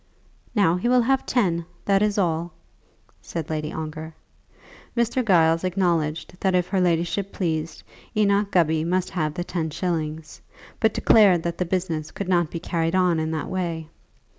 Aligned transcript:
"Now 0.55 0.77
he 0.77 0.89
will 0.89 1.03
have 1.03 1.27
ten, 1.27 1.63
that 1.85 2.01
is 2.01 2.17
all," 2.17 2.53
said 3.21 3.51
Lady 3.51 3.71
Ongar. 3.71 4.15
Mr. 4.97 5.23
Giles 5.23 5.63
acknowledged 5.63 6.33
that 6.39 6.55
if 6.55 6.69
her 6.69 6.81
ladyship 6.81 7.31
pleased, 7.31 7.83
Enoch 8.17 8.49
Gubby 8.49 8.83
must 8.83 9.11
have 9.11 9.35
the 9.35 9.43
ten 9.43 9.69
shillings, 9.69 10.41
but 10.79 10.95
declared 10.95 11.43
that 11.43 11.59
the 11.59 11.65
business 11.65 12.09
could 12.09 12.27
not 12.29 12.49
be 12.49 12.59
carried 12.59 12.95
on 12.95 13.19
in 13.19 13.29
that 13.29 13.47
way. 13.47 13.89